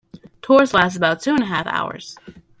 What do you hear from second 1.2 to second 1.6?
two and a